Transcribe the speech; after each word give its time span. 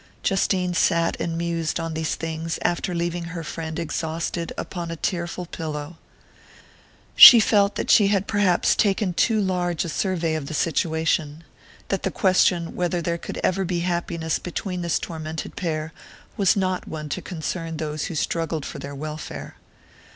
Justine 0.23 0.73
sat 0.73 1.15
and 1.21 1.37
mused 1.37 1.79
on 1.79 1.93
these 1.93 2.15
things 2.15 2.57
after 2.63 2.95
leaving 2.95 3.25
her 3.25 3.43
friend 3.43 3.77
exhausted 3.77 4.51
upon 4.57 4.89
a 4.89 4.95
tearful 4.95 5.45
pillow. 5.45 5.99
She 7.15 7.39
felt 7.39 7.75
that 7.75 7.91
she 7.91 8.07
had 8.07 8.25
perhaps 8.25 8.75
taken 8.75 9.13
too 9.13 9.39
large 9.39 9.85
a 9.85 9.89
survey 9.89 10.33
of 10.33 10.47
the 10.47 10.55
situation 10.55 11.43
that 11.89 12.01
the 12.01 12.09
question 12.09 12.75
whether 12.75 12.99
there 12.99 13.19
could 13.19 13.39
ever 13.43 13.63
be 13.63 13.81
happiness 13.81 14.39
between 14.39 14.81
this 14.81 14.97
tormented 14.97 15.55
pair 15.55 15.93
was 16.35 16.55
not 16.55 16.87
one 16.87 17.07
to 17.09 17.21
concern 17.21 17.77
those 17.77 18.05
who 18.05 18.15
struggled 18.15 18.65
for 18.65 18.79
their 18.79 18.95
welfare. 18.95 19.57